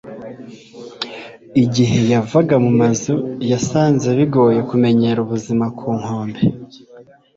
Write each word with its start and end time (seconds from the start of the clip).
igihe 1.63 1.99
yavaga 2.11 2.55
mu 2.63 2.71
mazi, 2.79 3.13
yasanze 3.51 4.07
bigoye 4.17 4.59
kumenyera 4.69 5.17
ubuzima 5.25 5.65
ku 5.77 5.87
nkombe 5.99 6.41